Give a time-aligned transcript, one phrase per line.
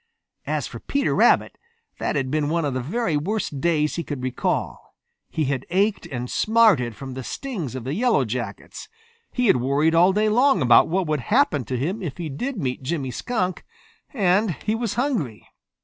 [0.47, 1.59] As for Peter Rabbit,
[1.99, 4.95] that had been one of the very worst days he could recall.
[5.29, 8.89] He had ached and smarted from the stings of the Yellow Jackets;
[9.31, 12.81] he had worried all day about what would happen to him if he did meet
[12.81, 13.63] Jimmy Skunk,
[14.11, 15.45] and he was hungry.